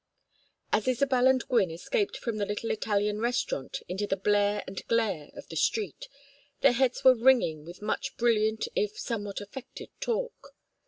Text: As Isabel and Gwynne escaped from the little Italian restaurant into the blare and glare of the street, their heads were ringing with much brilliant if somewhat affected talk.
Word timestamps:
As 0.73 0.87
Isabel 0.87 1.27
and 1.27 1.47
Gwynne 1.47 1.69
escaped 1.69 2.17
from 2.17 2.37
the 2.37 2.45
little 2.47 2.71
Italian 2.71 3.19
restaurant 3.21 3.83
into 3.87 4.07
the 4.07 4.17
blare 4.17 4.63
and 4.65 4.83
glare 4.87 5.29
of 5.35 5.47
the 5.49 5.55
street, 5.55 6.07
their 6.61 6.71
heads 6.71 7.03
were 7.03 7.13
ringing 7.13 7.65
with 7.65 7.83
much 7.83 8.17
brilliant 8.17 8.67
if 8.75 8.97
somewhat 8.97 9.41
affected 9.41 9.89
talk. 9.99 10.55